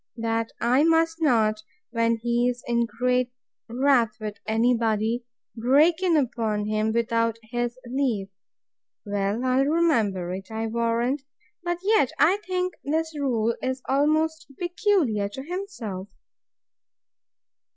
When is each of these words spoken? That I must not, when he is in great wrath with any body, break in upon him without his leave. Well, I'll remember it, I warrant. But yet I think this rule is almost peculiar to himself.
That 0.17 0.51
I 0.59 0.83
must 0.83 1.21
not, 1.21 1.61
when 1.91 2.17
he 2.17 2.49
is 2.49 2.63
in 2.65 2.87
great 2.87 3.31
wrath 3.69 4.15
with 4.19 4.39
any 4.47 4.75
body, 4.75 5.25
break 5.55 6.01
in 6.01 6.17
upon 6.17 6.65
him 6.65 6.91
without 6.91 7.37
his 7.51 7.77
leave. 7.85 8.29
Well, 9.05 9.45
I'll 9.45 9.65
remember 9.65 10.33
it, 10.33 10.49
I 10.49 10.65
warrant. 10.65 11.21
But 11.61 11.77
yet 11.83 12.11
I 12.17 12.37
think 12.37 12.73
this 12.83 13.13
rule 13.15 13.55
is 13.61 13.83
almost 13.87 14.47
peculiar 14.59 15.29
to 15.29 15.43
himself. 15.43 16.07